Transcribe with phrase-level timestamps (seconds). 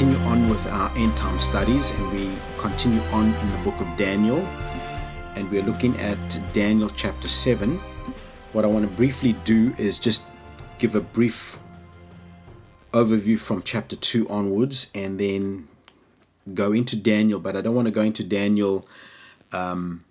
[0.00, 3.96] continue on with our end time studies and we continue on in the book of
[3.98, 4.38] Daniel.
[5.34, 6.16] And we're looking at
[6.54, 7.76] Daniel chapter 7.
[8.54, 10.24] What I want to briefly do is just
[10.78, 11.58] give a brief
[12.94, 15.68] overview from chapter 2 onwards and then
[16.54, 17.38] go into Daniel.
[17.38, 18.86] But I don't want to go into Daniel
[19.52, 20.06] um,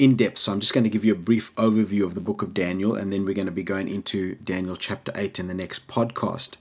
[0.00, 0.38] in depth.
[0.38, 2.96] So I'm just going to give you a brief overview of the book of Daniel,
[2.96, 6.56] and then we're going to be going into Daniel chapter 8 in the next podcast.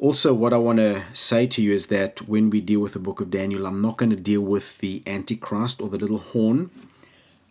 [0.00, 2.98] Also, what I want to say to you is that when we deal with the
[2.98, 6.70] book of Daniel, I'm not going to deal with the Antichrist or the little horn.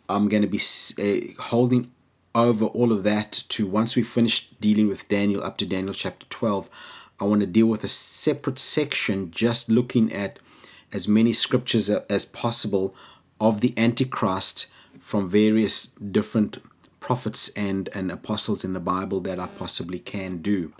[0.09, 0.59] I'm going to be
[0.99, 1.89] uh, holding
[2.35, 6.25] over all of that to once we finish dealing with Daniel up to Daniel chapter
[6.29, 6.69] 12.
[7.19, 10.39] I want to deal with a separate section just looking at
[10.91, 12.94] as many scriptures as possible
[13.39, 14.67] of the Antichrist
[15.00, 16.57] from various different
[17.04, 20.73] prophets and, and apostles in the Bible that I possibly can do.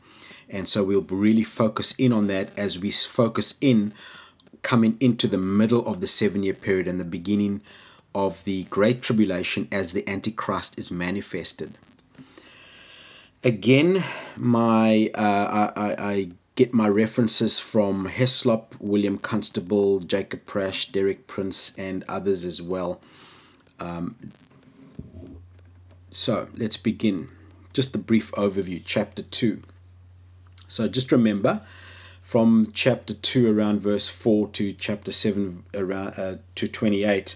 [0.50, 3.94] And so we'll really focus in on that as we focus in
[4.62, 7.62] coming into the middle of the seven year period and the beginning
[8.16, 11.78] of the Great Tribulation as the Antichrist is manifested.
[13.44, 14.04] Again,
[14.38, 21.78] my uh, I, I get my references from Heslop, William Constable, Jacob Prasch, Derek Prince,
[21.78, 23.02] and others as well.
[23.80, 24.16] Um,
[26.16, 27.30] so let's begin.
[27.73, 28.81] Just a brief overview.
[28.83, 29.61] Chapter 2.
[30.67, 31.61] So just remember
[32.22, 37.36] from chapter 2 around verse 4 to chapter 7 around uh, to 28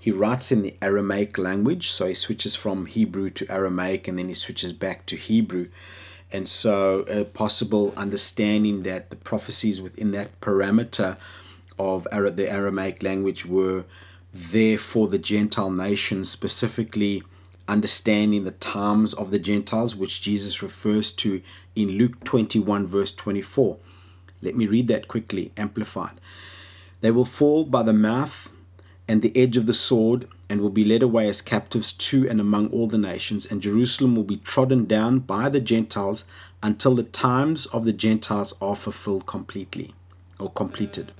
[0.00, 4.28] he writes in the aramaic language so he switches from hebrew to aramaic and then
[4.28, 5.68] he switches back to hebrew
[6.32, 11.18] and so a possible understanding that the prophecies within that parameter
[11.78, 13.84] of the aramaic language were
[14.32, 17.22] there for the gentile nations specifically
[17.68, 21.42] understanding the times of the Gentiles, which Jesus refers to
[21.74, 23.78] in Luke 21, verse 24.
[24.40, 26.20] Let me read that quickly, amplified.
[27.00, 28.50] They will fall by the mouth
[29.08, 32.40] and the edge of the sword, and will be led away as captives to and
[32.40, 36.24] among all the nations, and Jerusalem will be trodden down by the Gentiles
[36.62, 39.94] until the times of the Gentiles are fulfilled completely
[40.38, 41.10] or completed.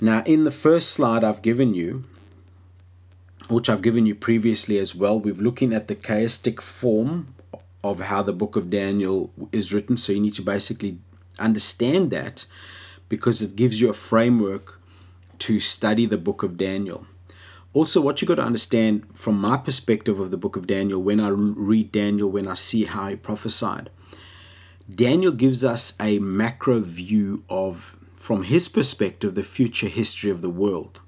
[0.00, 2.04] Now, in the first slide I've given you,
[3.48, 5.18] which I've given you previously as well.
[5.18, 7.34] We're looking at the chiastic form
[7.82, 9.96] of how the book of Daniel is written.
[9.96, 10.98] So you need to basically
[11.38, 12.46] understand that
[13.08, 14.80] because it gives you a framework
[15.38, 17.06] to study the book of Daniel.
[17.72, 21.20] Also, what you got to understand from my perspective of the book of Daniel, when
[21.20, 23.90] I read Daniel, when I see how he prophesied,
[24.92, 30.50] Daniel gives us a macro view of, from his perspective, the future history of the
[30.50, 31.00] world.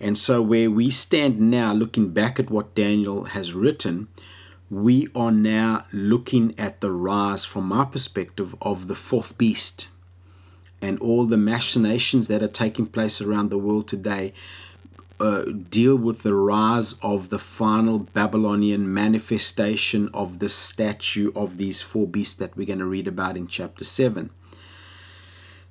[0.00, 4.08] And so, where we stand now, looking back at what Daniel has written,
[4.70, 9.88] we are now looking at the rise, from my perspective, of the fourth beast
[10.80, 14.32] and all the machinations that are taking place around the world today.
[15.20, 21.82] Uh, deal with the rise of the final Babylonian manifestation of the statue of these
[21.82, 24.30] four beasts that we're going to read about in chapter 7.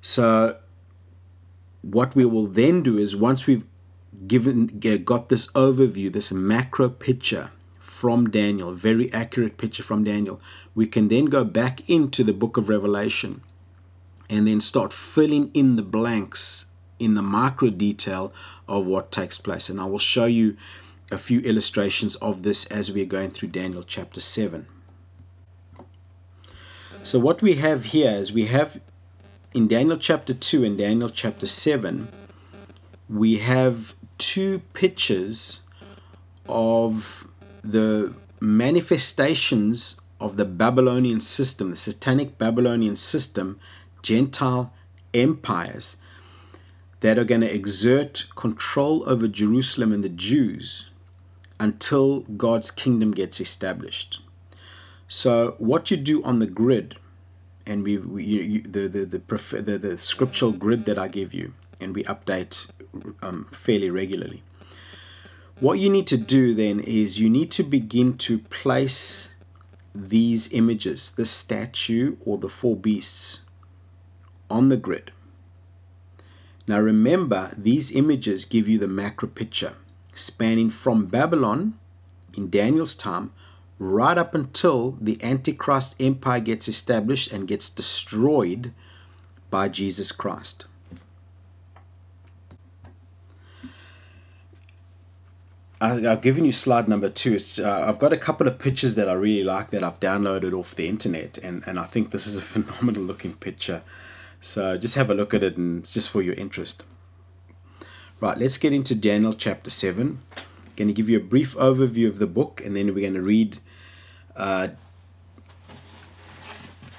[0.02, 0.58] So,
[1.80, 3.66] what we will then do is once we've
[4.26, 4.66] given
[5.04, 10.40] got this overview, this macro picture from Daniel, very accurate picture from Daniel,
[10.74, 13.40] we can then go back into the book of Revelation
[14.30, 16.66] and then start filling in the blanks
[16.98, 18.32] in the micro detail
[18.66, 19.68] of what takes place.
[19.68, 20.56] And I will show you
[21.10, 24.66] a few illustrations of this as we are going through Daniel chapter 7.
[27.02, 28.80] So, what we have here is we have
[29.54, 32.08] in Daniel chapter 2 and Daniel chapter 7,
[33.08, 35.60] we have two pictures
[36.48, 37.26] of
[37.62, 43.58] the manifestations of the Babylonian system, the satanic Babylonian system,
[44.02, 44.72] Gentile
[45.14, 45.96] empires
[47.00, 50.90] that are going to exert control over Jerusalem and the Jews
[51.60, 54.20] until God's kingdom gets established.
[55.08, 56.96] So, what you do on the grid,
[57.66, 61.54] and we, we you, the, the, the, the, the scriptural grid that I give you,
[61.80, 62.68] and we update
[63.22, 64.42] um, fairly regularly.
[65.60, 69.30] What you need to do then is you need to begin to place
[69.94, 73.42] these images, the statue or the four beasts,
[74.48, 75.10] on the grid.
[76.68, 79.74] Now remember, these images give you the macro picture,
[80.14, 81.78] spanning from Babylon
[82.36, 83.32] in Daniel's time
[83.78, 88.72] right up until the Antichrist empire gets established and gets destroyed
[89.50, 90.66] by Jesus Christ.
[95.80, 97.38] I've given you slide number two.
[97.60, 100.74] Uh, I've got a couple of pictures that I really like that I've downloaded off
[100.74, 103.82] the internet, and, and I think this is a phenomenal looking picture.
[104.40, 106.84] So just have a look at it and it's just for your interest.
[108.20, 110.20] Right, let's get into Daniel chapter 7.
[110.36, 110.44] I'm
[110.76, 113.22] going to give you a brief overview of the book and then we're going to
[113.22, 113.58] read
[114.36, 114.68] uh,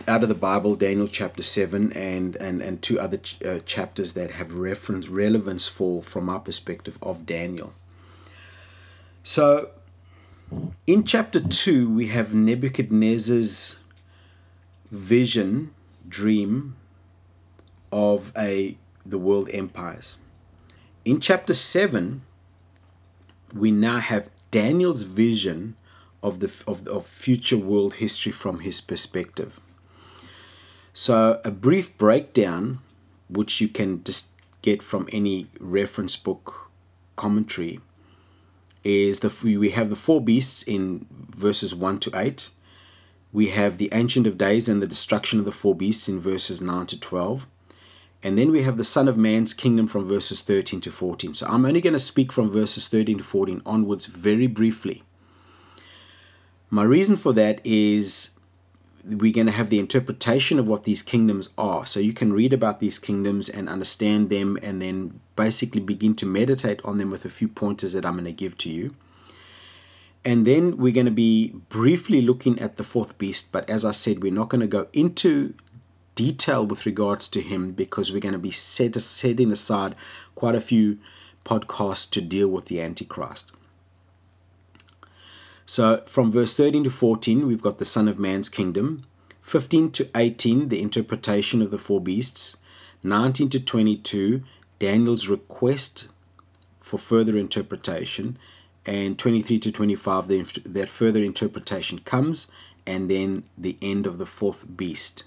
[0.07, 4.13] out of the Bible, Daniel chapter 7 and, and, and two other ch- uh, chapters
[4.13, 7.73] that have reference relevance for from our perspective of Daniel.
[9.23, 9.69] So
[10.87, 13.79] in chapter 2, we have Nebuchadnezzar's
[14.91, 15.73] vision,
[16.07, 16.75] dream
[17.91, 20.17] of a the world empires.
[21.05, 22.21] In chapter 7,
[23.53, 25.75] we now have Daniel's vision
[26.21, 29.59] of the of, of future world history from his perspective.
[30.93, 32.79] So a brief breakdown,
[33.29, 34.31] which you can just
[34.61, 36.69] get from any reference book
[37.15, 37.79] commentary,
[38.89, 42.49] is the we have the four beasts in verses 1 to 8
[43.31, 46.61] we have the ancient of days and the destruction of the four beasts in verses
[46.61, 47.47] 9 to 12
[48.21, 51.45] and then we have the son of man's kingdom from verses 13 to 14 so
[51.47, 55.03] i'm only going to speak from verses 13 to 14 onwards very briefly.
[56.71, 58.38] My reason for that is
[59.05, 61.85] we're going to have the interpretation of what these kingdoms are.
[61.85, 66.25] So you can read about these kingdoms and understand them and then basically begin to
[66.25, 68.95] meditate on them with a few pointers that I'm going to give to you.
[70.25, 73.91] And then we're going to be briefly looking at the fourth beast, but as I
[73.91, 75.53] said, we're not going to go into
[76.15, 79.95] detail with regards to him because we're going to be set, setting aside
[80.35, 80.99] quite a few
[81.45, 83.53] podcasts to deal with the Antichrist.
[85.69, 89.05] So from verse 13 to 14, we've got the Son of Man's kingdom.
[89.43, 92.57] 15 to 18, the interpretation of the four beasts.
[93.03, 94.41] 19 to 22,
[94.79, 96.07] Daniel's request
[96.79, 98.39] for further interpretation.
[98.83, 102.47] And 23 to 25, the, that further interpretation comes.
[102.87, 105.23] And then the end of the fourth beast.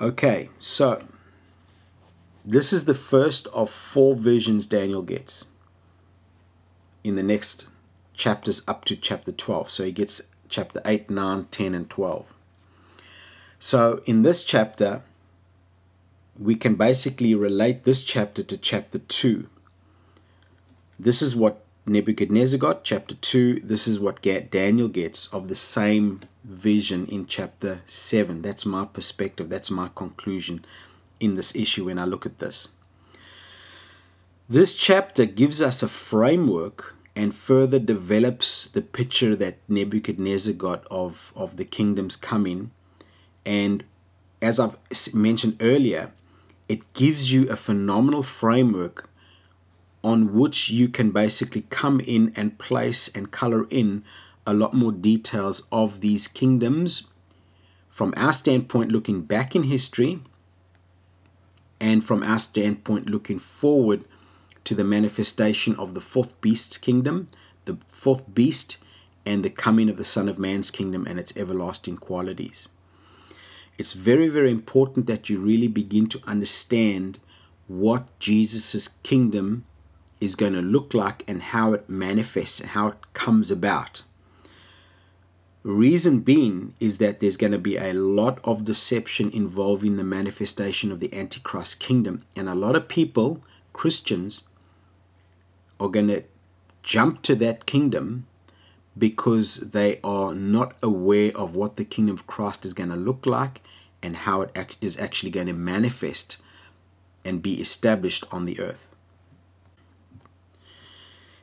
[0.00, 1.00] Okay, so
[2.44, 5.46] this is the first of four visions Daniel gets
[7.04, 7.68] in the next
[8.14, 9.70] chapters up to chapter 12.
[9.70, 12.34] So he gets chapter 8, 9, 10, and 12.
[13.58, 15.02] So in this chapter,
[16.38, 19.48] we can basically relate this chapter to chapter 2.
[20.98, 23.60] This is what Nebuchadnezzar got, chapter 2.
[23.60, 28.42] This is what Daniel gets of the same vision in chapter 7.
[28.42, 30.64] That's my perspective, that's my conclusion
[31.20, 32.68] in this issue when I look at this.
[34.48, 41.32] This chapter gives us a framework and further develops the picture that Nebuchadnezzar got of,
[41.36, 42.70] of the kingdom's coming.
[43.46, 43.84] And
[44.42, 44.76] as I've
[45.14, 46.12] mentioned earlier,
[46.68, 49.08] it gives you a phenomenal framework
[50.02, 54.04] on which you can basically come in and place and color in
[54.46, 57.04] a lot more details of these kingdoms
[57.88, 60.20] from our standpoint looking back in history
[61.80, 64.04] and from our standpoint looking forward
[64.64, 67.28] to the manifestation of the fourth beast's kingdom,
[67.64, 68.78] the fourth beast,
[69.26, 72.68] and the coming of the Son of Man's kingdom and its everlasting qualities.
[73.76, 77.18] It's very, very important that you really begin to understand
[77.66, 79.64] what Jesus' kingdom
[80.20, 84.02] is going to look like and how it manifests and how it comes about.
[85.62, 90.92] Reason being is that there's going to be a lot of deception involving the manifestation
[90.92, 92.24] of the Antichrist kingdom.
[92.36, 94.44] And a lot of people, Christians,
[95.84, 96.24] are going to
[96.82, 98.26] jump to that kingdom
[98.96, 103.26] because they are not aware of what the kingdom of Christ is going to look
[103.26, 103.60] like
[104.02, 106.36] and how it is actually going to manifest
[107.24, 108.90] and be established on the earth.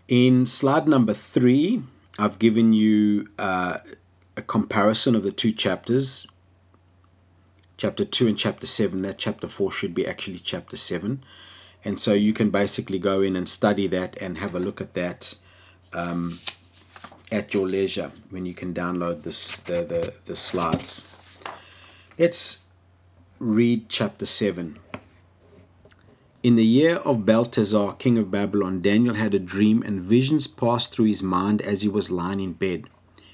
[0.07, 1.83] In slide number three,
[2.19, 3.79] I've given you uh,
[4.37, 6.27] a comparison of the two chapters,
[7.77, 9.01] chapter 2 and chapter 7.
[9.01, 11.23] That chapter 4 should be actually chapter 7.
[11.83, 14.93] And so you can basically go in and study that and have a look at
[14.93, 15.35] that
[15.93, 16.39] um,
[17.31, 21.07] at your leisure when you can download this the, the, the slides.
[22.17, 22.63] Let's
[23.39, 24.77] read chapter 7.
[26.43, 30.91] In the year of Belteshazzar, king of Babylon, Daniel had a dream, and visions passed
[30.91, 32.85] through his mind as he was lying in bed.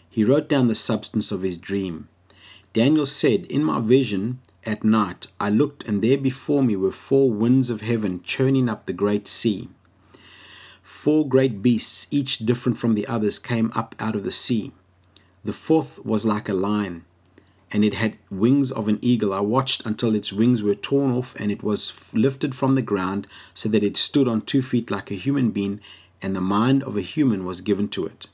[0.09, 2.09] He wrote down the substance of his dream.
[2.73, 7.31] Daniel said, In my vision, at night I looked, and there before me were four
[7.31, 9.69] winds of heaven churning up the great sea.
[10.83, 14.73] Four great beasts, each different from the others, came up out of the sea.
[15.45, 17.05] The fourth was like a lion,
[17.71, 19.33] and it had wings of an eagle.
[19.33, 23.25] I watched until its wings were torn off, and it was lifted from the ground,
[23.53, 25.79] so that it stood on two feet like a human being,
[26.21, 28.27] and the mind of a human was given to it.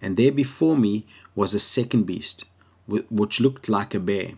[0.00, 2.44] And there before me was a second beast,
[2.88, 4.32] which looked like a bear.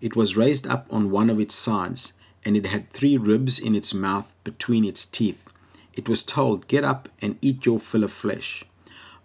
[0.00, 2.12] It was raised up on one of its sides,
[2.44, 5.48] and it had three ribs in its mouth between its teeth.
[5.94, 8.64] It was told, Get up and eat your fill of flesh.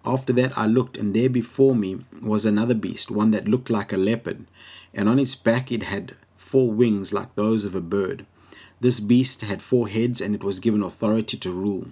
[0.06, 3.94] After that I looked, and there before me was another beast, one that looked like
[3.94, 4.46] a leopard,
[4.94, 8.26] and on its back it had four wings like those of a bird.
[8.80, 11.88] This beast had four heads, and it was given authority to rule.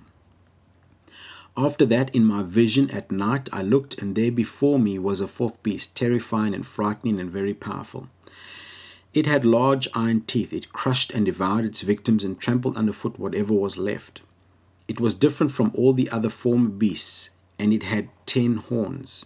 [1.55, 5.27] After that, in my vision at night, I looked, and there before me was a
[5.27, 8.07] fourth beast, terrifying and frightening and very powerful.
[9.13, 10.53] It had large iron teeth.
[10.53, 14.21] It crushed and devoured its victims and trampled underfoot whatever was left.
[14.87, 19.25] It was different from all the other former beasts, and it had ten horns.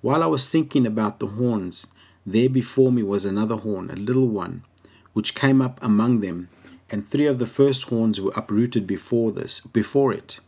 [0.00, 1.88] While I was thinking about the horns,
[2.24, 4.64] there before me was another horn, a little one,
[5.12, 6.48] which came up among them,
[6.90, 10.40] and three of the first horns were uprooted before this, before it.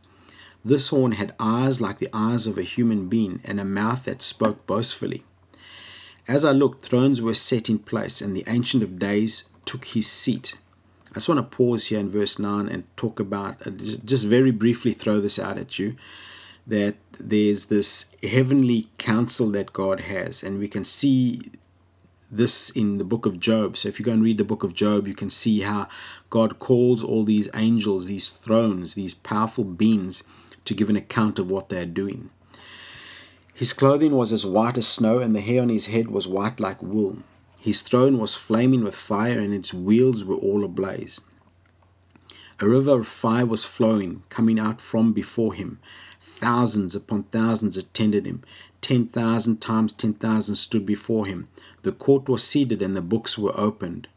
[0.65, 4.23] This horn had eyes like the eyes of a human being, and a mouth that
[4.23, 5.25] spoke boastfully.
[6.31, 10.07] As I looked, thrones were set in place, and the Ancient of Days took his
[10.07, 10.57] seat.
[11.11, 14.53] I just want to pause here in verse 9 and talk about, uh, just very
[14.53, 15.97] briefly throw this out at you,
[16.69, 21.51] that there's this heavenly council that God has, and we can see
[22.31, 23.77] this in the book of Job.
[23.77, 25.89] So if you go and read the book of Job, you can see how
[26.31, 30.23] God calls all these angels, these thrones, these powerful beings
[30.65, 32.31] to give an account of what they're doing.
[33.55, 36.61] His clothing was as white as snow, and the hair on his head was white
[36.61, 37.19] like wool.
[37.61, 41.21] His throne was flaming with fire, and its wheels were all ablaze.
[42.59, 45.79] A river of fire was flowing, coming out from before him.
[46.21, 48.43] Thousands upon thousands attended him.
[48.81, 51.49] Ten thousand times ten thousand stood before him.
[51.83, 54.09] The court was seated, and the books were opened.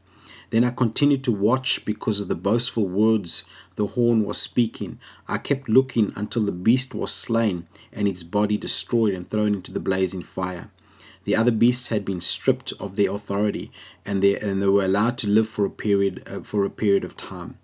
[0.50, 3.44] Then I continued to watch because of the boastful words
[3.75, 5.00] the horn was speaking.
[5.28, 9.72] I kept looking until the beast was slain and its body destroyed and thrown into
[9.72, 10.70] the blazing fire.
[11.26, 13.72] The other beasts had been stripped of their authority,
[14.06, 17.06] and they, and they were allowed to live for a period uh, for a period
[17.06, 17.58] of time.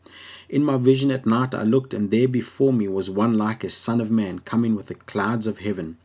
[0.47, 3.69] In my vision at night I looked, and there before me was one like a
[3.69, 5.97] son of man coming with the clouds of heaven.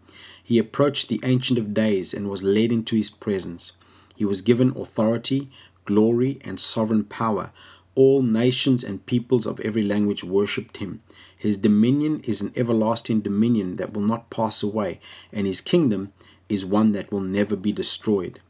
[0.43, 3.73] He approached the Ancient of Days and was led into his presence.
[4.17, 5.49] He was given authority,
[5.85, 7.51] glory, and sovereign power.
[7.95, 11.03] All nations and peoples of every language worshipped him.
[11.45, 14.99] His dominion is an everlasting dominion that will not pass away,
[15.31, 16.11] and his kingdom
[16.49, 18.41] is one that will never be destroyed.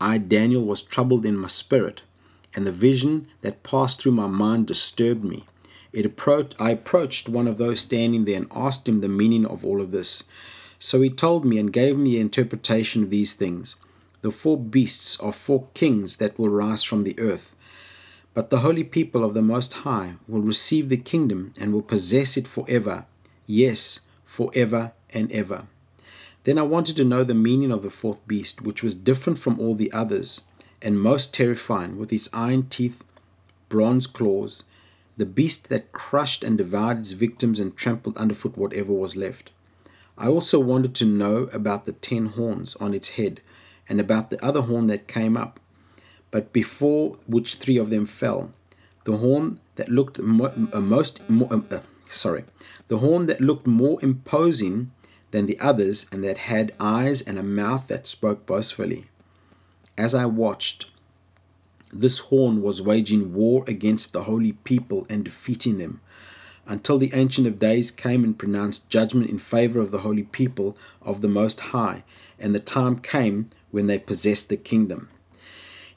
[0.00, 2.00] I, Daniel, was troubled in my spirit,
[2.54, 5.44] and the vision that passed through my mind disturbed me.
[5.92, 9.62] It approached, I approached one of those standing there and asked him the meaning of
[9.62, 10.24] all of this.
[10.78, 13.76] So he told me and gave me the interpretation of these things.
[14.22, 17.54] The four beasts are four kings that will rise from the earth.
[18.32, 22.36] But the holy people of the Most High will receive the kingdom and will possess
[22.36, 23.06] it forever.
[23.46, 25.66] Yes, forever and ever.
[26.44, 29.58] Then I wanted to know the meaning of the fourth beast, which was different from
[29.58, 30.42] all the others,
[30.80, 33.02] and most terrifying, with its iron teeth,
[33.68, 34.64] bronze claws,
[35.16, 39.50] the beast that crushed and devoured its victims and trampled underfoot whatever was left.
[40.16, 43.42] I also wanted to know about the ten horns on its head
[43.88, 45.60] and about the other horn that came up,
[46.30, 48.52] but before which three of them fell.
[49.04, 52.44] The horn that looked mo- uh, most more, um, uh, sorry,
[52.88, 54.90] the horn that looked more imposing
[55.30, 59.04] than the others, and that had eyes and a mouth that spoke boastfully.
[59.96, 60.86] As I watched,
[61.92, 66.00] this horn was waging war against the holy people and defeating them,
[66.66, 70.76] until the Ancient of Days came and pronounced judgment in favor of the holy people
[71.00, 72.02] of the Most High,
[72.38, 75.08] and the time came when they possessed the kingdom.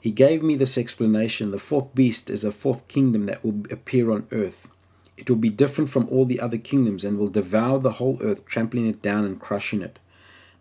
[0.04, 4.10] He gave me this explanation the fourth beast is a fourth kingdom that will appear
[4.10, 4.68] on earth.
[5.16, 8.44] It will be different from all the other kingdoms and will devour the whole earth,
[8.44, 9.98] trampling it down and crushing it.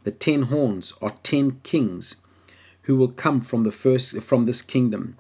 [0.06, 2.16] The ten horns are ten kings
[2.84, 5.18] who will come from the first from this kingdom.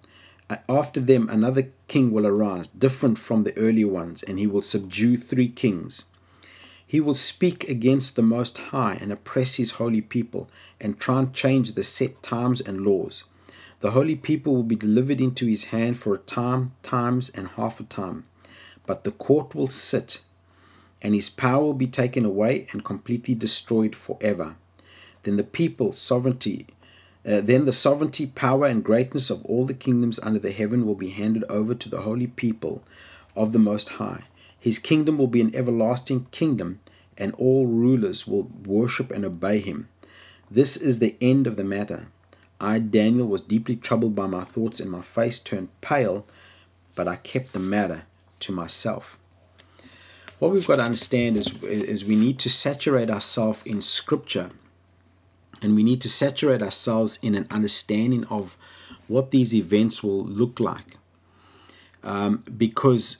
[0.70, 5.18] After them another king will arise, different from the earlier ones, and he will subdue
[5.18, 6.06] three kings.
[6.88, 10.50] He will speak against the Most High and oppress his holy people
[10.80, 13.26] and try and change the set times and laws.
[13.84, 17.82] The holy people will be delivered into his hand for a time, times, and half
[17.82, 18.24] a time.
[18.86, 20.22] But the court will sit,
[21.02, 24.56] and his power will be taken away and completely destroyed forever.
[25.24, 26.68] Then the people, sovereignty,
[27.28, 30.96] uh, then the sovereignty, power, and greatness of all the kingdoms under the heaven will
[30.96, 32.86] be handed over to the holy people
[33.36, 34.24] of the Most High.
[34.58, 36.80] His kingdom will be an everlasting kingdom
[37.18, 39.90] and all rulers will worship and obey him.
[40.50, 42.08] This is the end of the matter.
[42.60, 46.26] I, Daniel, was deeply troubled by my thoughts, and my face turned pale,
[46.96, 48.04] but I kept the matter
[48.40, 49.18] to myself.
[50.40, 54.50] What we've got to understand is, is we need to saturate ourselves in Scripture,
[55.62, 58.58] and we need to saturate ourselves in an understanding of
[59.08, 60.98] what these events will look like.
[62.04, 63.18] Um, because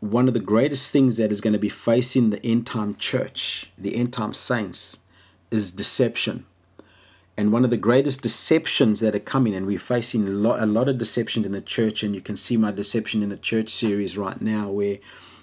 [0.00, 3.72] one of the greatest things that is going to be facing the end time church,
[3.78, 4.98] the end time saints,
[5.50, 6.44] is deception.
[7.38, 10.66] And one of the greatest deceptions that are coming, and we're facing a lot, a
[10.66, 13.68] lot of deception in the church, and you can see my deception in the church
[13.68, 14.96] series right now, where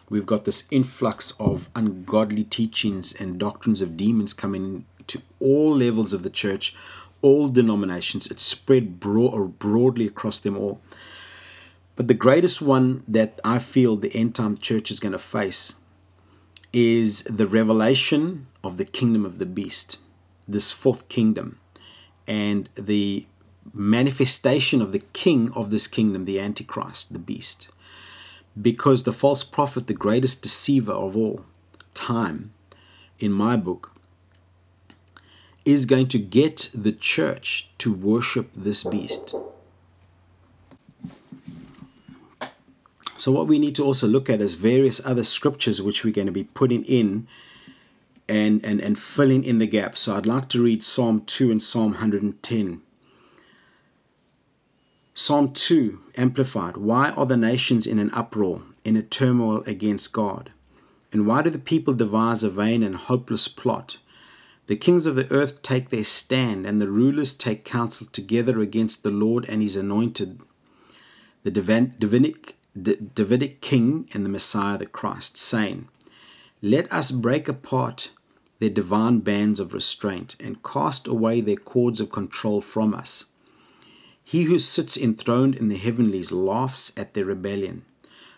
[0.10, 6.14] we've got this influx of ungodly teachings and doctrines of demons coming to all levels
[6.14, 6.76] of the church,
[7.22, 8.26] all denominations.
[8.26, 10.82] It's spread broad, broadly across them all.
[11.96, 15.76] But the greatest one that I feel the end time church is going to face
[16.72, 19.98] is the revelation of the kingdom of the beast,
[20.48, 21.60] this fourth kingdom
[22.27, 23.25] and the
[23.74, 27.70] manifestation of the king of this kingdom, the Antichrist, the beast.
[28.60, 31.46] Because the false prophet, the greatest deceiver of all
[31.94, 32.53] time,
[33.20, 33.92] in my book,
[35.65, 39.34] is going to get the church to worship this beast.
[43.15, 46.27] So, what we need to also look at is various other scriptures which we're going
[46.27, 47.25] to be putting in
[48.27, 50.01] and, and, and filling in the gaps.
[50.01, 52.82] So I'd like to read Psalm 2 and Psalm 110.
[55.15, 56.77] Psalm 2, Amplified.
[56.77, 60.51] Why are the nations in an uproar, in a turmoil against God?
[61.12, 64.00] And why do the people devise a vain and hopeless plot?
[64.65, 69.03] The kings of the earth take their stand, and the rulers take counsel together against
[69.03, 70.42] the Lord and his anointed,
[71.44, 75.89] the Davidic, Davidic king and the Messiah, the Christ, saying,
[76.65, 78.12] Let us break apart
[78.60, 83.25] their divine bands of restraint and cast away their cords of control from us.
[84.24, 87.84] He who sits enthroned in the heavenlies laughs at their rebellion.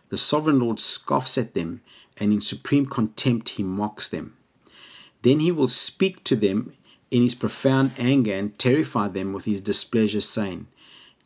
[0.09, 1.81] The sovereign Lord scoffs at them,
[2.17, 4.35] and in supreme contempt he mocks them.
[5.21, 6.73] Then he will speak to them
[7.11, 10.65] in his profound anger and terrify them with his displeasure, saying,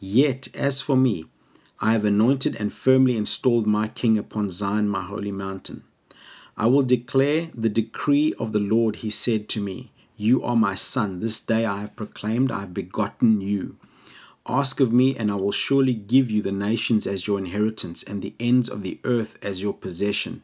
[0.02, 1.28] Yet as for me,
[1.80, 5.86] I have anointed and firmly installed my king upon Zion, my holy mountain.
[6.60, 8.98] I will declare the decree of the Lord.
[8.98, 11.22] He said to me, You are my son.
[11.22, 13.78] This day I have proclaimed, I have begotten you.
[14.46, 18.22] Ask of me, and I will surely give you the nations as your inheritance, and
[18.22, 20.42] the ends of the earth as your possession.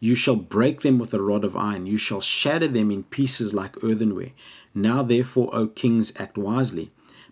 [0.00, 3.54] You shall break them with a rod of iron, you shall shatter them in pieces
[3.54, 4.32] like earthenware.
[4.74, 6.90] Now, therefore, O kings, act wisely.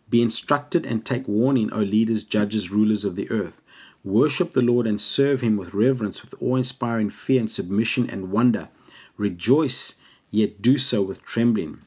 [0.09, 3.61] Be instructed and take warning, O leaders, judges, rulers of the earth.
[4.07, 8.31] Worship the Lord and serve Him with reverence, with awe inspiring fear and submission and
[8.31, 8.69] wonder.
[9.16, 9.97] Rejoice,
[10.31, 11.81] yet do so with trembling.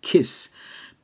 [0.00, 0.48] Kiss,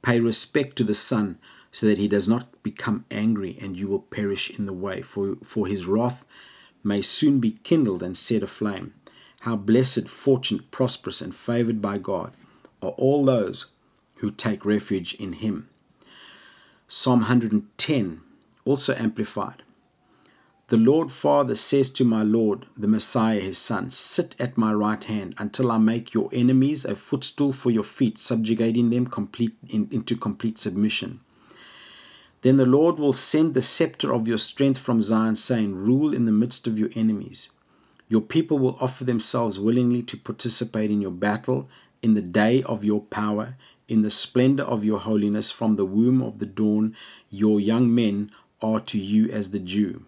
[0.01, 1.39] pay respect to the Son,
[1.71, 5.37] so that he does not become angry and you will perish in the way, for,
[5.45, 6.25] for his wrath
[6.83, 8.95] may soon be kindled and set aflame.
[9.41, 12.33] How blessed, fortunate, prosperous, and favored by God
[12.81, 13.67] are all those
[14.17, 15.69] who take refuge in him.
[16.89, 18.23] Psalm 110,
[18.65, 19.63] also amplified.
[20.71, 25.03] The Lord Father says to my Lord, the Messiah, his Son, Sit at my right
[25.03, 29.89] hand until I make your enemies a footstool for your feet, subjugating them complete, in,
[29.91, 31.19] into complete submission.
[32.43, 36.25] Then the Lord will send the scepter of your strength from Zion, saying, Rule in
[36.25, 37.49] the midst of your enemies.
[38.09, 41.69] Your people will offer themselves willingly to participate in your battle
[42.01, 43.57] in the day of your power,
[43.89, 45.51] in the splendor of your holiness.
[45.51, 46.95] From the womb of the dawn,
[47.29, 48.31] your young men
[48.63, 50.07] are to you as the dew.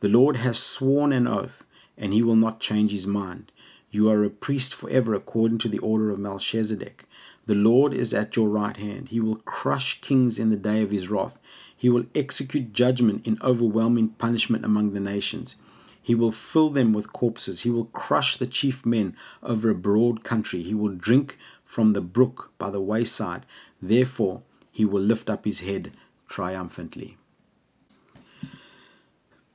[0.00, 1.62] The Lord has sworn an oath,
[1.98, 3.52] and he will not change his mind.
[3.90, 7.04] You are a priest forever according to the order of Melchizedek.
[7.44, 9.08] The Lord is at your right hand.
[9.08, 11.38] He will crush kings in the day of his wrath.
[11.76, 15.56] He will execute judgment in overwhelming punishment among the nations.
[16.00, 17.62] He will fill them with corpses.
[17.62, 20.62] He will crush the chief men over a broad country.
[20.62, 21.36] He will drink
[21.66, 23.44] from the brook by the wayside.
[23.82, 24.40] Therefore,
[24.72, 25.92] he will lift up his head
[26.26, 27.18] triumphantly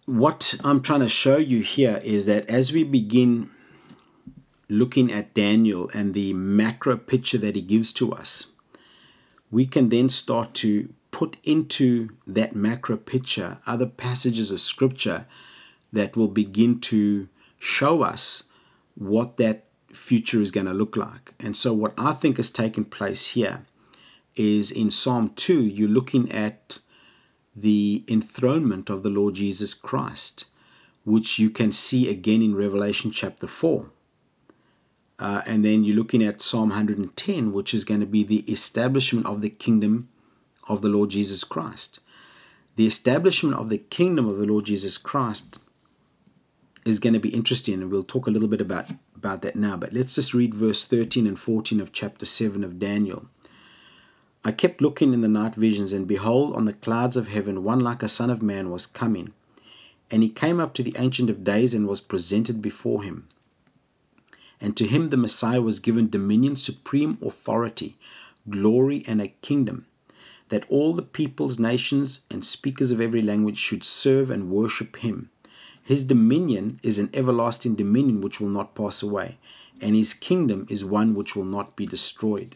[0.06, 3.50] what I'm trying to show you here is that as we begin
[4.70, 8.48] looking at Daniel and the macro picture that he gives to us,
[9.52, 15.26] we can then start to put into that macro picture other passages of scripture
[15.94, 18.44] that will begin to show us
[18.96, 21.34] what that future is going to look like.
[21.40, 23.64] And so, what I think has taken place here
[24.36, 26.80] is in Psalm 2, you're looking at
[27.56, 30.46] the enthronement of the Lord Jesus Christ,
[31.04, 33.88] which you can see again in Revelation chapter 4.
[35.18, 39.26] Uh, and then you're looking at Psalm 110, which is going to be the establishment
[39.26, 40.10] of the kingdom
[40.68, 42.00] of the Lord Jesus Christ.
[42.76, 45.60] The establishment of the kingdom of the Lord Jesus Christ
[46.86, 49.78] is going to be interesting, and we'll talk a little bit about, about that now.
[49.78, 53.28] But let's just read verse 13 and 14 of chapter 7 of Daniel.
[54.48, 57.80] I kept looking in the night visions, and behold, on the clouds of heaven, one
[57.80, 59.34] like a son of man was coming.
[60.12, 63.28] And he came up to the Ancient of Days and was presented before him.
[64.62, 67.98] And to him the Messiah was given dominion, supreme authority,
[68.48, 69.88] glory, and a kingdom,
[70.50, 75.32] that all the peoples, nations, and speakers of every language should serve and worship him.
[75.84, 79.40] His dominion is an everlasting dominion which will not pass away,
[79.82, 82.56] and his kingdom is one which will not be destroyed.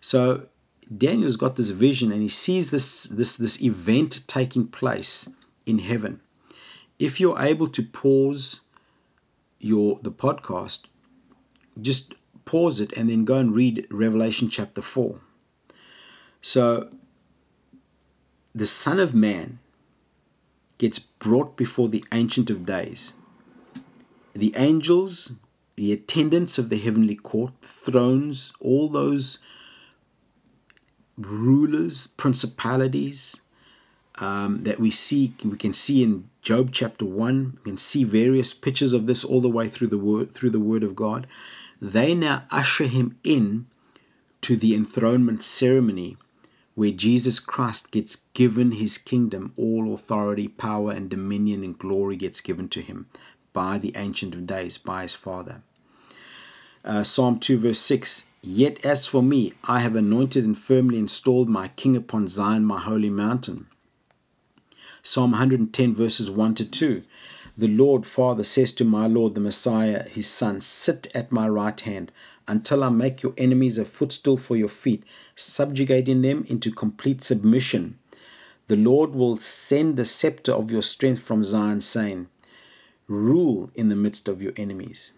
[0.00, 0.46] So
[0.94, 5.28] Daniel's got this vision and he sees this, this, this event taking place
[5.64, 6.20] in heaven.
[6.98, 8.60] If you're able to pause
[9.58, 10.84] your the podcast,
[11.80, 15.20] just pause it and then go and read Revelation chapter 4.
[16.40, 16.88] So
[18.54, 19.58] the Son of Man
[20.78, 23.12] gets brought before the Ancient of Days.
[24.34, 25.32] The angels,
[25.74, 29.38] the attendants of the heavenly court, thrones, all those
[31.16, 33.40] rulers, principalities
[34.18, 37.58] um, that we see, we can see in Job chapter one.
[37.64, 40.60] We can see various pictures of this all the way through the word through the
[40.60, 41.26] Word of God.
[41.80, 43.66] They now usher him in
[44.42, 46.16] to the enthronement ceremony
[46.74, 52.40] where Jesus Christ gets given his kingdom, all authority, power, and dominion and glory gets
[52.40, 53.06] given to him
[53.52, 55.62] by the Ancient of Days, by his Father.
[56.84, 61.48] Uh, Psalm 2, verse 6 Yet as for me, I have anointed and firmly installed
[61.48, 63.66] my king upon Zion, my holy mountain.
[65.02, 67.02] Psalm 110, verses 1 to 2.
[67.58, 71.80] The Lord Father says to my Lord, the Messiah, his Son, Sit at my right
[71.80, 72.12] hand
[72.46, 75.02] until I make your enemies a footstool for your feet,
[75.34, 77.98] subjugating them into complete submission.
[78.66, 82.28] The Lord will send the scepter of your strength from Zion, saying,
[83.08, 85.12] Rule in the midst of your enemies.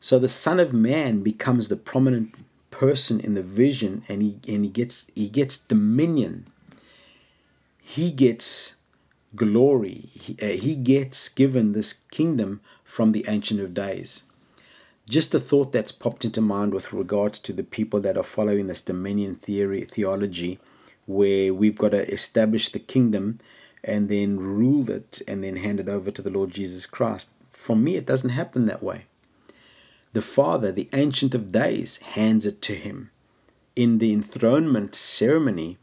[0.00, 2.34] So the Son of Man becomes the prominent
[2.70, 6.46] person in the vision and he and he gets he gets dominion.
[7.80, 8.76] He gets
[9.34, 10.10] glory.
[10.12, 14.22] He, uh, he gets given this kingdom from the Ancient of Days.
[15.08, 18.66] Just a thought that's popped into mind with regards to the people that are following
[18.66, 20.58] this dominion theory theology,
[21.06, 23.40] where we've got to establish the kingdom
[23.82, 27.30] and then rule it and then hand it over to the Lord Jesus Christ.
[27.52, 29.06] For me, it doesn't happen that way.
[30.12, 33.10] The Father, the Ancient of Days, hands it to him
[33.76, 35.78] in the enthronement ceremony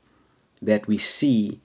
[0.61, 1.61] that we see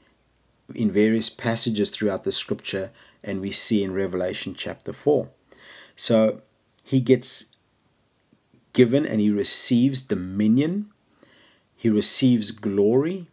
[0.75, 2.90] in various passages throughout the scripture
[3.25, 5.29] and we see in Revelation chapter 4.
[5.96, 6.42] So
[6.83, 7.46] he gets
[8.73, 10.90] given and he receives dominion,
[11.77, 13.27] he receives glory,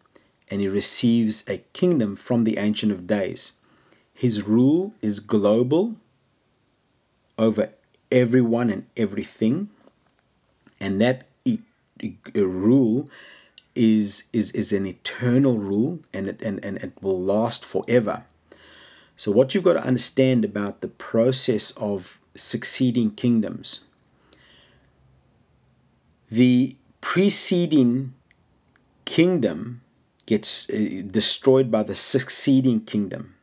[0.50, 3.52] and he receives a kingdom from the Ancient of Days.
[4.13, 5.98] His rule is global
[7.38, 7.70] over
[8.12, 9.70] everyone and everything,
[10.80, 11.28] and that
[12.34, 13.10] rule
[13.76, 18.24] is is is an eternal rule, and it and, and it will last forever.
[19.15, 23.82] So what you've got to understand about the process of succeeding kingdoms.
[26.30, 28.13] The preceding
[29.06, 29.82] kingdom
[30.26, 33.37] gets uh, destroyed by the succeeding kingdom.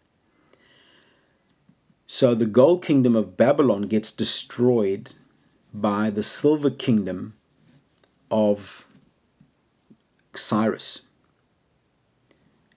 [2.06, 5.10] So the gold kingdom of Babylon gets destroyed
[5.72, 7.34] by the silver kingdom
[8.30, 8.86] of
[10.34, 11.02] Cyrus.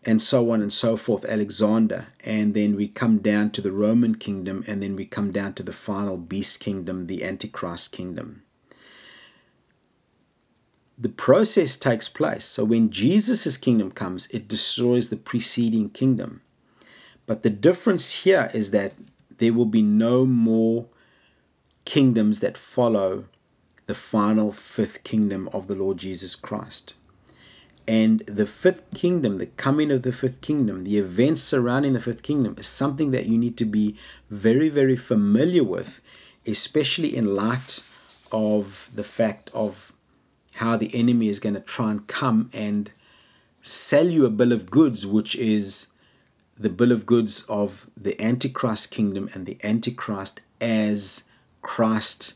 [0.03, 2.07] And so on and so forth, Alexander.
[2.23, 5.63] And then we come down to the Roman kingdom, and then we come down to
[5.63, 8.43] the final beast kingdom, the Antichrist kingdom.
[10.97, 12.45] The process takes place.
[12.45, 16.41] So when Jesus' kingdom comes, it destroys the preceding kingdom.
[17.25, 18.93] But the difference here is that
[19.37, 20.87] there will be no more
[21.85, 23.25] kingdoms that follow
[23.85, 26.93] the final fifth kingdom of the Lord Jesus Christ.
[27.87, 32.21] And the fifth kingdom, the coming of the fifth kingdom, the events surrounding the fifth
[32.21, 33.95] kingdom is something that you need to be
[34.29, 36.01] very, very familiar with,
[36.45, 37.83] especially in light
[38.33, 39.93] of the fact of
[40.55, 42.91] how the enemy is going to try and come and
[43.61, 45.87] sell you a bill of goods, which is
[46.59, 51.23] the bill of goods of the Antichrist kingdom and the Antichrist as
[51.61, 52.33] Christ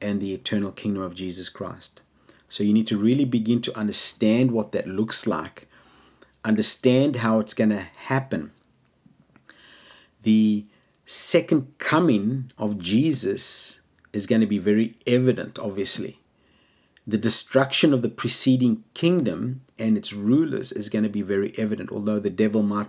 [0.00, 2.00] and the eternal kingdom of Jesus Christ.
[2.48, 5.66] So you need to really begin to understand what that looks like,
[6.44, 8.52] understand how it's going to happen.
[10.22, 10.66] The
[11.04, 13.80] second coming of Jesus
[14.12, 16.20] is going to be very evident, obviously.
[17.06, 21.90] The destruction of the preceding kingdom and its rulers is going to be very evident,
[21.90, 22.88] although the devil might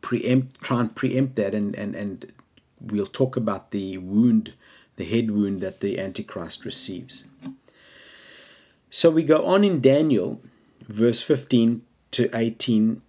[0.00, 2.32] preempt, try and preempt that, and, and, and
[2.80, 4.54] we'll talk about the wound,
[4.96, 7.24] the head wound that the Antichrist receives.
[8.90, 10.40] So we go on in Daniel,
[10.88, 11.82] verse 15
[12.12, 13.02] to 18,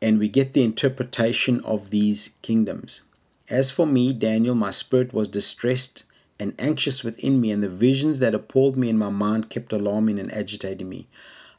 [0.00, 3.02] and we get the interpretation of these kingdoms.
[3.48, 6.04] As for me, Daniel, my spirit was distressed
[6.40, 10.18] and anxious within me, and the visions that appalled me in my mind kept alarming
[10.18, 11.06] and agitating me.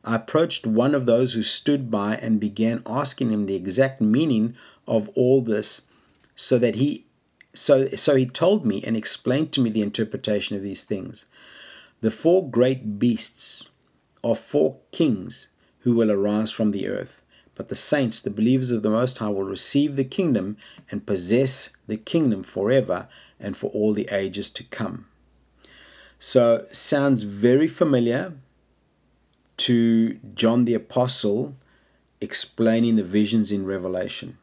[0.03, 4.55] I approached one of those who stood by and began asking him the exact meaning
[4.87, 5.83] of all this,
[6.35, 7.05] so that he
[7.53, 11.25] so so he told me and explained to me the interpretation of these things.
[12.01, 13.69] The four great beasts
[14.23, 15.47] are four kings
[15.79, 17.21] who will arise from the earth.
[17.55, 20.57] But the saints, the believers of the Most High, will receive the kingdom
[20.89, 23.07] and possess the kingdom forever
[23.39, 25.05] and for all the ages to come.
[26.19, 28.33] So, sounds very familiar
[29.63, 31.56] to John the Apostle
[32.19, 34.38] explaining the visions in Revelation.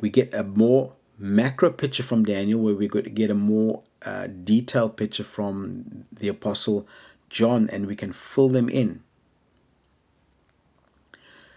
[0.00, 4.96] We get a more macro picture from Daniel, where we get a more uh, detailed
[4.96, 6.86] picture from the Apostle
[7.28, 9.02] John, and we can fill them in.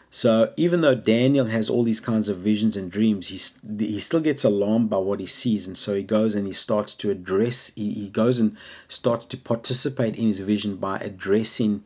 [0.10, 4.20] So even though Daniel has all these kinds of visions and dreams, he, he still
[4.20, 5.66] gets alarmed by what he sees.
[5.66, 8.58] And so he goes and he starts to address, he, he goes and
[8.90, 11.84] starts to participate in his vision by addressing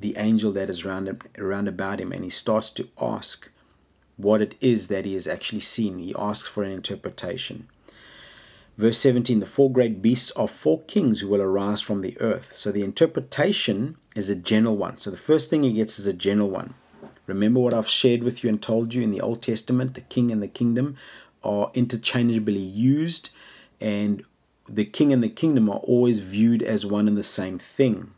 [0.00, 2.12] the angel that is round, about him.
[2.12, 3.50] And he starts to ask
[4.16, 5.98] what it is that he has actually seen.
[5.98, 7.68] He asks for an interpretation.
[8.76, 12.54] Verse 17 The four great beasts are four kings who will arise from the earth.
[12.54, 14.96] So the interpretation is a general one.
[14.96, 16.74] So the first thing he gets is a general one.
[17.26, 20.30] Remember what I've shared with you and told you in the Old Testament the king
[20.30, 20.96] and the kingdom
[21.44, 23.30] are interchangeably used,
[23.80, 24.24] and
[24.68, 28.12] the king and the kingdom are always viewed as one and the same thing.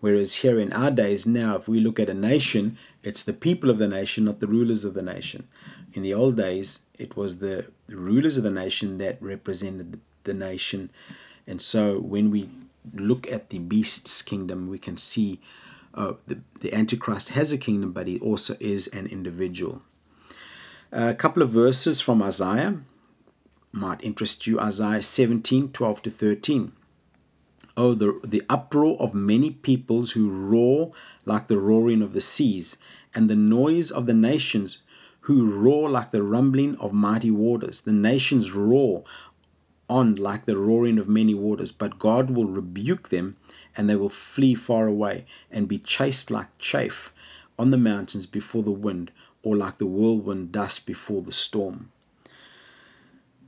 [0.00, 3.68] Whereas here in our days now, if we look at a nation, it's the people
[3.68, 5.48] of the nation, not the rulers of the nation.
[5.92, 10.90] In the old days, it was the rulers of the nation that represented the nation.
[11.46, 12.48] And so when we
[12.94, 15.40] look at the beast's kingdom, we can see
[15.94, 19.82] uh, the, the Antichrist has a kingdom, but he also is an individual.
[20.92, 22.80] A couple of verses from Isaiah
[23.72, 26.72] might interest you Isaiah 17 12 to 13.
[27.78, 30.90] Oh, the, the uproar of many peoples who roar
[31.24, 32.76] like the roaring of the seas,
[33.14, 34.78] and the noise of the nations
[35.20, 37.82] who roar like the rumbling of mighty waters.
[37.82, 39.04] The nations roar
[39.88, 43.36] on like the roaring of many waters, but God will rebuke them
[43.76, 47.12] and they will flee far away and be chased like chaff
[47.56, 49.12] on the mountains before the wind,
[49.44, 51.92] or like the whirlwind dust before the storm.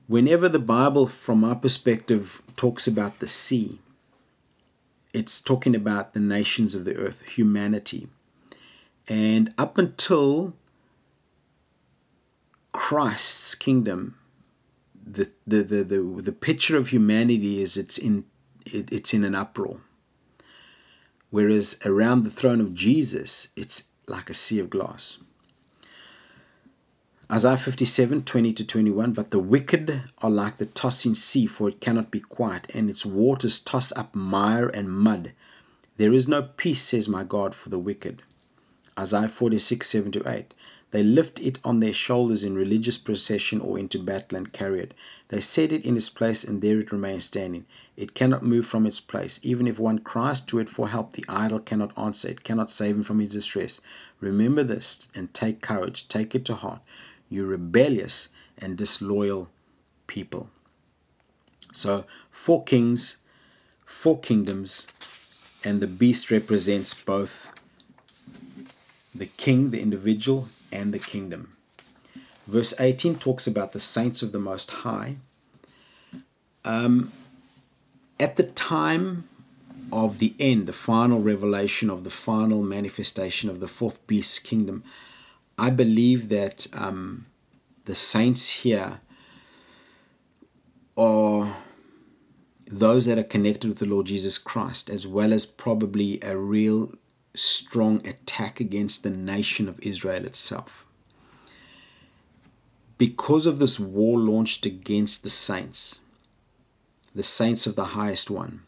[0.06, 3.80] Whenever the Bible, from our perspective, talks about the sea,
[5.12, 8.08] it's talking about the nations of the earth, humanity.
[9.08, 10.54] And up until
[12.72, 14.16] Christ's kingdom,
[15.04, 18.24] the, the, the, the, the picture of humanity is it's in,
[18.64, 19.80] it, it's in an uproar.
[21.30, 25.18] Whereas around the throne of Jesus, it's like a sea of glass.
[27.32, 31.80] Isaiah 57 20 to 21 But the wicked are like the tossing sea, for it
[31.80, 35.30] cannot be quiet, and its waters toss up mire and mud.
[35.96, 38.22] There is no peace, says my God, for the wicked.
[38.98, 40.54] Isaiah 46 7 to 8
[40.90, 44.92] They lift it on their shoulders in religious procession or into battle and carry it.
[45.28, 47.64] They set it in its place, and there it remains standing.
[47.96, 49.38] It cannot move from its place.
[49.44, 52.26] Even if one cries to it for help, the idol cannot answer.
[52.26, 53.80] It cannot save him from his distress.
[54.18, 56.08] Remember this and take courage.
[56.08, 56.80] Take it to heart.
[57.30, 59.48] You rebellious and disloyal
[60.06, 60.50] people.
[61.72, 63.18] So, four kings,
[63.86, 64.86] four kingdoms,
[65.64, 67.50] and the beast represents both
[69.14, 71.56] the king, the individual, and the kingdom.
[72.46, 75.16] Verse 18 talks about the saints of the Most High.
[76.64, 77.12] Um,
[78.18, 79.28] at the time
[79.92, 84.82] of the end, the final revelation of the final manifestation of the fourth beast's kingdom,
[85.60, 87.26] I believe that um,
[87.84, 89.00] the saints here
[90.96, 91.58] are
[92.66, 96.94] those that are connected with the Lord Jesus Christ, as well as probably a real
[97.34, 100.86] strong attack against the nation of Israel itself.
[102.96, 106.00] Because of this war launched against the saints,
[107.14, 108.62] the saints of the highest one,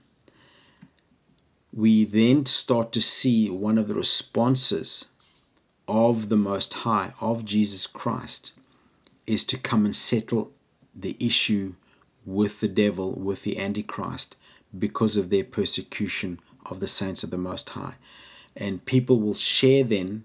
[1.72, 5.06] we then start to see one of the responses
[5.88, 8.52] of the Most High, of Jesus Christ,
[9.26, 10.52] is to come and settle
[10.94, 11.74] the issue
[12.24, 14.36] with the devil, with the Antichrist,
[14.76, 17.94] because of their persecution of the saints of the Most High.
[18.56, 20.24] And people will share then,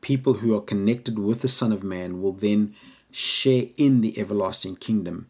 [0.00, 2.74] people who are connected with the Son of Man will then
[3.10, 5.28] share in the everlasting kingdom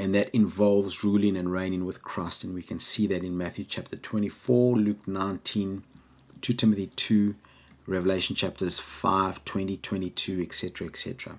[0.00, 2.42] and that involves ruling and reigning with Christ.
[2.42, 5.82] And we can see that in Matthew chapter 24, Luke 19,
[6.40, 7.34] 2 Timothy 2,
[7.90, 11.36] Revelation chapters 5, 20, 22, etc., etc.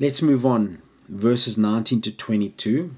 [0.00, 0.82] Let's move on.
[1.08, 2.96] Verses 19 to 22.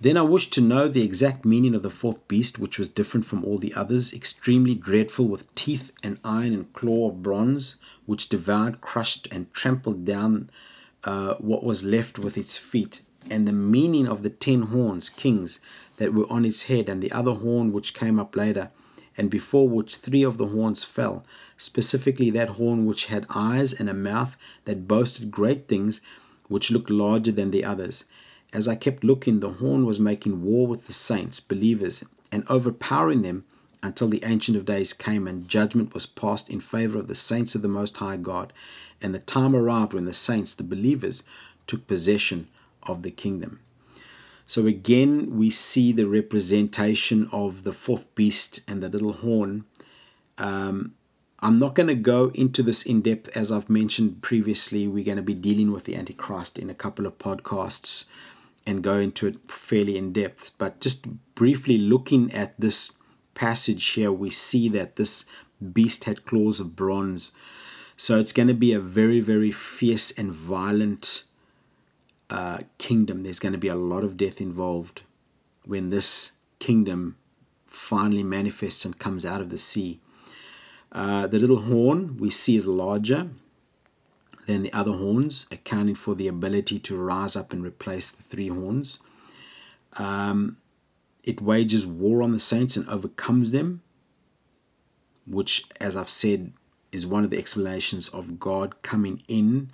[0.00, 3.26] Then I wished to know the exact meaning of the fourth beast, which was different
[3.26, 8.28] from all the others, extremely dreadful, with teeth and iron and claw of bronze, which
[8.28, 10.48] devoured, crushed, and trampled down
[11.02, 15.58] uh, what was left with its feet, and the meaning of the ten horns, kings,
[15.96, 18.70] that were on its head, and the other horn which came up later,
[19.16, 21.24] and before which three of the horns fell,
[21.56, 26.00] specifically that horn which had eyes and a mouth that boasted great things,
[26.48, 28.04] which looked larger than the others
[28.52, 33.22] as I kept looking, the horn was making war with the saints, believers, and overpowering
[33.22, 33.44] them
[33.82, 37.54] until the Ancient of Days came and judgment was passed in favor of the saints
[37.54, 38.52] of the Most High God.
[39.00, 41.22] And the time arrived when the saints, the believers,
[41.66, 42.48] took possession
[42.82, 43.60] of the kingdom.
[44.52, 49.64] So again, we see the representation of the fourth beast and the little horn.
[50.36, 50.92] Um,
[51.40, 54.86] I'm not going to go into this in depth as I've mentioned previously.
[54.86, 58.04] We're going to be dealing with the Antichrist in a couple of podcasts
[58.66, 60.50] and go into it fairly in depth.
[60.58, 62.92] But just briefly looking at this
[63.32, 65.24] passage here, we see that this
[65.72, 67.32] beast had claws of bronze.
[67.96, 71.22] So it's going to be a very, very fierce and violent
[72.32, 73.22] uh, kingdom.
[73.22, 75.02] There's going to be a lot of death involved
[75.66, 77.16] when this kingdom
[77.66, 80.00] finally manifests and comes out of the sea.
[80.90, 83.30] Uh, the little horn we see is larger
[84.46, 88.48] than the other horns, accounting for the ability to rise up and replace the three
[88.48, 88.98] horns.
[89.98, 90.56] Um,
[91.22, 93.82] it wages war on the saints and overcomes them,
[95.26, 96.52] which, as I've said,
[96.90, 99.70] is one of the explanations of God coming in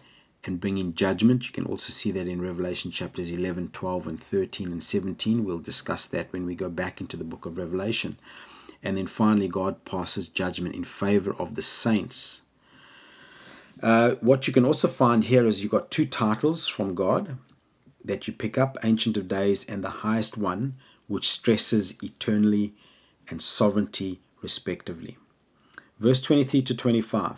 [0.48, 1.46] and bring in judgment.
[1.46, 5.44] You can also see that in Revelation chapters 11, 12, and 13 and 17.
[5.44, 8.18] We'll discuss that when we go back into the book of Revelation.
[8.82, 12.42] And then finally, God passes judgment in favor of the saints
[13.82, 17.38] uh, what you can also find here is you've got two titles from God
[18.04, 20.74] that you pick up Ancient of Days and the highest one,
[21.06, 22.74] which stresses eternally
[23.28, 25.16] and sovereignty, respectively.
[25.98, 27.36] Verse 23 to 25.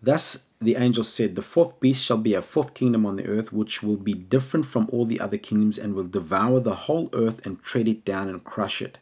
[0.00, 3.52] Thus the angel said, The fourth beast shall be a fourth kingdom on the earth,
[3.52, 7.44] which will be different from all the other kingdoms, and will devour the whole earth
[7.46, 8.98] and tread it down and crush it.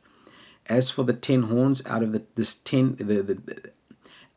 [0.66, 3.72] As for the ten horns out of the, this ten, the, the,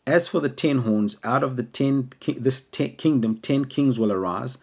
[0.06, 4.12] as for the ten horns, out of the ten this ten kingdom, ten kings will
[4.12, 4.58] arise,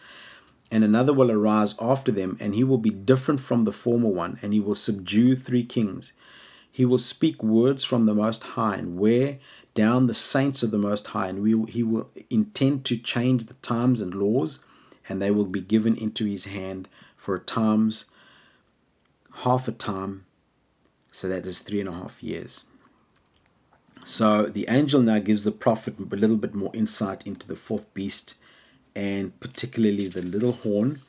[0.71, 4.39] and another will arise after them, and he will be different from the former one,
[4.43, 6.13] and he will subdue three kings.
[6.71, 9.39] He will speak words from the Most High, and wear
[9.75, 14.01] down the saints of the Most High, and he will intend to change the times
[14.01, 14.59] and laws,
[15.09, 18.07] and they will be given into his hand for a times,
[19.45, 20.25] half a time,
[21.13, 22.65] so that is three and a half years.
[24.05, 27.93] So the angel now gives the prophet a little bit more insight into the fourth
[27.93, 28.37] beast
[28.97, 31.03] and particularly the little horn.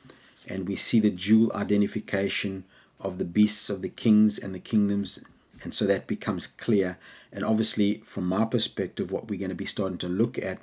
[0.46, 2.64] And we see the dual identification
[3.00, 5.24] of the beasts of the kings and the kingdoms.
[5.62, 6.98] And so that becomes clear.
[7.32, 10.58] And obviously, from my perspective, what we're going to be starting to look at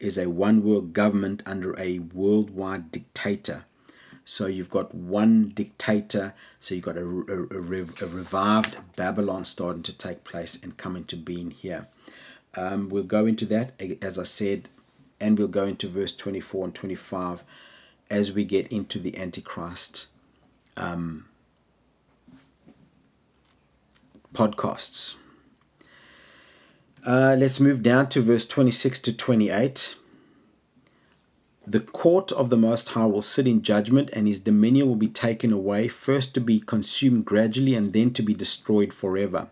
[0.00, 3.64] is a one world government under a worldwide dictator.
[4.24, 9.92] So you've got one dictator, so you've got a, a, a, revived Babylon starting to
[9.92, 11.88] take place and come into being here.
[12.54, 14.68] Um, we'll go into that, as I said,
[15.20, 17.42] and we'll go into verse 24 and 25
[18.10, 20.06] as we get into the Antichrist
[20.76, 21.26] um,
[24.34, 25.14] podcasts.
[27.06, 29.94] Uh, let's move down to verse 26 to 28.
[31.66, 35.08] The court of the Most High will sit in judgment, and his dominion will be
[35.08, 39.48] taken away, first to be consumed gradually, and then to be destroyed forever.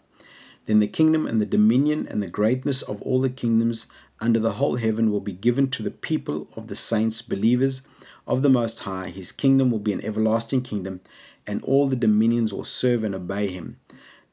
[0.66, 3.86] Then the kingdom and the dominion and the greatness of all the kingdoms
[4.20, 7.82] under the whole heaven will be given to the people of the saints, believers
[8.26, 9.08] of the Most High.
[9.08, 11.00] His kingdom will be an everlasting kingdom,
[11.46, 13.78] and all the dominions will serve and obey him.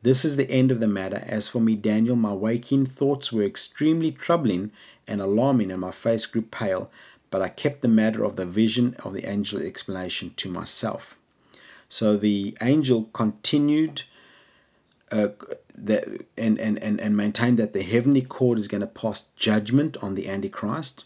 [0.02, 1.24] This is the end of the matter.
[1.26, 4.72] As for me, Daniel, my waking thoughts were extremely troubling
[5.08, 6.90] and alarming, and my face grew pale
[7.32, 11.18] but I kept the matter of the vision of the angel explanation to myself.
[11.88, 14.04] So the angel continued
[15.12, 15.30] uh,
[16.38, 20.16] and, and, and, and maintained that the heavenly court is going to pass judgment on
[20.16, 21.06] the Antichrist,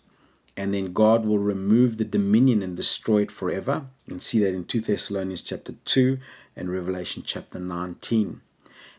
[0.58, 3.86] and then God will remove the dominion and destroy it forever.
[4.06, 6.20] You can see that in 2 Thessalonians chapter 2
[6.56, 8.42] and Revelation chapter 19.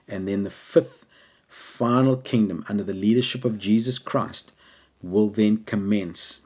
[0.08, 1.04] And then the fifth
[1.48, 4.52] final kingdom under the leadership of Jesus Christ
[5.02, 6.42] will then commence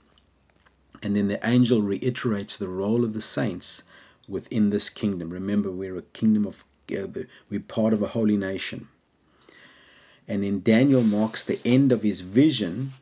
[1.02, 3.82] and then the angel reiterates the role of the saints
[4.28, 5.30] within this kingdom.
[5.30, 8.88] Remember, we're a kingdom of, uh, we're part of a holy nation.
[10.26, 12.94] And then Daniel marks the end of his vision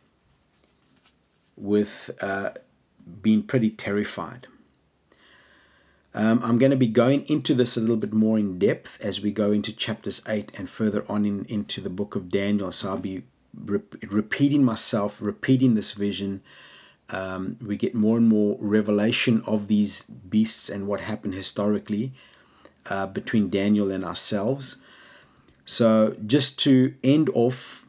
[1.57, 2.51] with uh,
[3.23, 4.47] being pretty terrified.
[6.17, 9.21] Um, I'm going to be going into this a little bit more in depth as
[9.21, 12.73] we go into chapters 8 and further on in, into the book of Daniel.
[12.73, 16.41] So I'll be re- repeating myself, repeating this vision.
[17.11, 22.15] Um, we get more and more revelation of these beasts and what happened historically
[22.87, 24.79] uh, between Daniel and ourselves.
[25.67, 27.85] So, just to end off,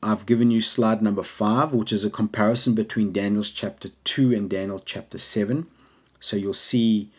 [0.00, 4.48] I've given you slide number five, which is a comparison between Daniel's chapter 2 and
[4.48, 5.66] Daniel chapter 7.
[6.20, 7.10] So, you'll see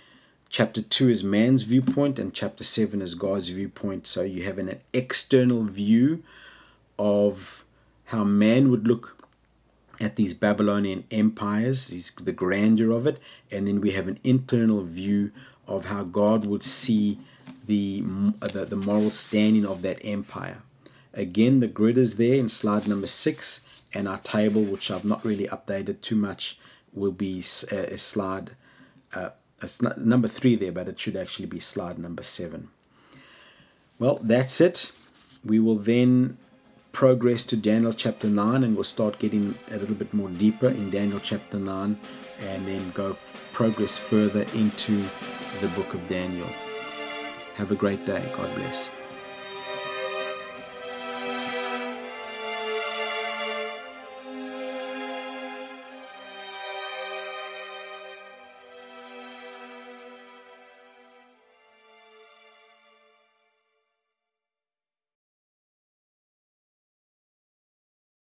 [0.50, 4.08] chapter 2 is man's viewpoint and chapter 7 is God's viewpoint.
[4.08, 6.24] So, you have an external view
[6.98, 7.64] of
[8.06, 9.16] how man would look
[10.00, 13.20] at these Babylonian empires, these, the grandeur of it,
[13.52, 15.32] and then we have an internal view
[15.68, 17.20] of how God would see
[17.66, 18.02] the,
[18.40, 20.64] the, the moral standing of that empire.
[21.14, 23.62] Again, the grid is there in slide number six,
[23.94, 26.58] and our table, which I've not really updated too much,
[26.94, 28.52] will be uh, a slide.
[29.62, 32.70] It's not number three there, but it should actually be slide number seven.
[33.98, 34.92] Well, that's it.
[35.44, 36.38] We will then
[36.92, 40.90] progress to Daniel chapter 9 and we'll start getting a little bit more deeper in
[40.90, 42.00] Daniel chapter 9
[42.42, 43.18] and then go
[43.54, 45.04] progress further into
[45.62, 46.48] the book of Daniel.
[47.56, 48.32] Have a great day.
[48.36, 48.90] God bless.